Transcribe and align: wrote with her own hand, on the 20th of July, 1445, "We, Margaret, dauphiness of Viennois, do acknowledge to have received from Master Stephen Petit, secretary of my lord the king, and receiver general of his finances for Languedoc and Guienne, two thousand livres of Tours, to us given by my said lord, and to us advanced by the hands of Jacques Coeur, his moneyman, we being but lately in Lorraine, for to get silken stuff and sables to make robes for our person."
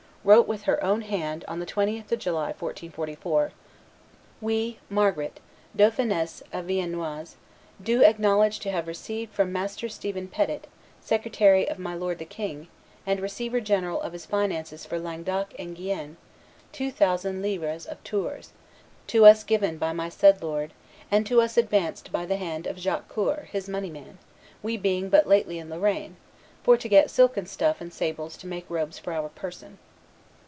wrote 0.23 0.47
with 0.47 0.61
her 0.65 0.83
own 0.83 1.01
hand, 1.01 1.43
on 1.47 1.57
the 1.59 1.65
20th 1.65 2.11
of 2.11 2.19
July, 2.19 2.49
1445, 2.59 3.51
"We, 4.39 4.77
Margaret, 4.87 5.39
dauphiness 5.75 6.43
of 6.53 6.65
Viennois, 6.65 7.33
do 7.81 8.03
acknowledge 8.03 8.59
to 8.59 8.69
have 8.69 8.85
received 8.85 9.33
from 9.33 9.51
Master 9.51 9.89
Stephen 9.89 10.27
Petit, 10.27 10.61
secretary 11.03 11.67
of 11.67 11.79
my 11.79 11.95
lord 11.95 12.19
the 12.19 12.25
king, 12.25 12.67
and 13.03 13.19
receiver 13.19 13.59
general 13.59 13.99
of 13.99 14.13
his 14.13 14.27
finances 14.27 14.85
for 14.85 14.99
Languedoc 14.99 15.55
and 15.57 15.75
Guienne, 15.75 16.17
two 16.71 16.91
thousand 16.91 17.41
livres 17.41 17.87
of 17.87 17.97
Tours, 18.03 18.51
to 19.07 19.25
us 19.25 19.43
given 19.43 19.79
by 19.79 19.91
my 19.91 20.07
said 20.07 20.43
lord, 20.43 20.71
and 21.09 21.25
to 21.25 21.41
us 21.41 21.57
advanced 21.57 22.11
by 22.11 22.27
the 22.27 22.37
hands 22.37 22.67
of 22.67 22.77
Jacques 22.77 23.07
Coeur, 23.09 23.47
his 23.51 23.67
moneyman, 23.67 24.19
we 24.61 24.77
being 24.77 25.09
but 25.09 25.25
lately 25.25 25.57
in 25.57 25.71
Lorraine, 25.71 26.15
for 26.61 26.77
to 26.77 26.87
get 26.87 27.09
silken 27.09 27.47
stuff 27.47 27.81
and 27.81 27.91
sables 27.91 28.37
to 28.37 28.45
make 28.45 28.69
robes 28.69 28.99
for 28.99 29.13
our 29.13 29.29
person." 29.29 29.79